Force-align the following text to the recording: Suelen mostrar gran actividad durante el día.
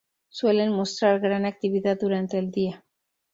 Suelen 0.29 0.71
mostrar 0.73 1.19
gran 1.19 1.45
actividad 1.45 1.95
durante 2.01 2.39
el 2.39 2.49
día. 2.49 2.83